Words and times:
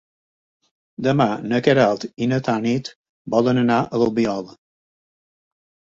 Demà 1.07 1.27
na 1.51 1.59
Queralt 1.67 2.07
i 2.27 2.29
na 2.33 2.41
Tanit 2.49 2.91
volen 3.37 3.63
anar 3.67 3.79
a 3.83 4.01
l'Albiol. 4.03 4.53